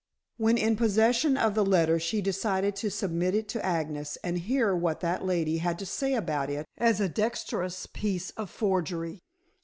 [0.37, 4.75] When in possession of the letter she decided to submit it to Agnes and hear
[4.75, 9.21] what that lady had to say about it as a dexterous piece of forgery.